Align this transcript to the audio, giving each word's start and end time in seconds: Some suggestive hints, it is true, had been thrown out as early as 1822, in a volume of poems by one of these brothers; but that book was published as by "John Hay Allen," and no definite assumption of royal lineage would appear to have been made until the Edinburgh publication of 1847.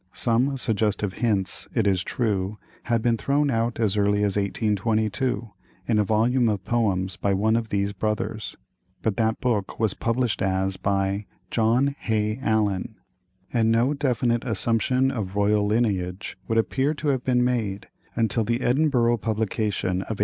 Some 0.13 0.57
suggestive 0.57 1.13
hints, 1.13 1.67
it 1.75 1.85
is 1.85 2.01
true, 2.01 2.57
had 2.85 3.03
been 3.03 3.17
thrown 3.17 3.51
out 3.51 3.79
as 3.79 3.95
early 3.97 4.23
as 4.23 4.35
1822, 4.35 5.51
in 5.87 5.99
a 5.99 6.03
volume 6.03 6.49
of 6.49 6.65
poems 6.65 7.17
by 7.17 7.35
one 7.35 7.55
of 7.55 7.69
these 7.69 7.93
brothers; 7.93 8.55
but 9.03 9.15
that 9.17 9.39
book 9.39 9.79
was 9.79 9.93
published 9.93 10.41
as 10.41 10.75
by 10.75 11.27
"John 11.51 11.89
Hay 11.99 12.39
Allen," 12.41 12.95
and 13.53 13.71
no 13.71 13.93
definite 13.93 14.43
assumption 14.43 15.11
of 15.11 15.35
royal 15.35 15.67
lineage 15.67 16.35
would 16.47 16.57
appear 16.57 16.95
to 16.95 17.09
have 17.09 17.23
been 17.23 17.43
made 17.43 17.87
until 18.15 18.43
the 18.43 18.61
Edinburgh 18.61 19.17
publication 19.17 20.01
of 20.01 20.17
1847. 20.17 20.19